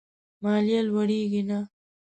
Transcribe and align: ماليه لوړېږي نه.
ماليه 0.41 0.79
لوړېږي 0.87 1.41
نه. 1.49 1.59